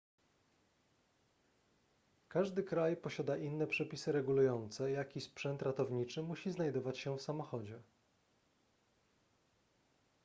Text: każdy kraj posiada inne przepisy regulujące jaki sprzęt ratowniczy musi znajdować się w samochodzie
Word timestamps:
każdy 2.27 2.63
kraj 2.63 2.97
posiada 2.97 3.37
inne 3.37 3.67
przepisy 3.67 4.11
regulujące 4.11 4.91
jaki 4.91 5.21
sprzęt 5.21 5.61
ratowniczy 5.61 6.23
musi 6.23 6.51
znajdować 6.51 6.99
się 6.99 7.17
w 7.17 7.21
samochodzie 7.21 7.81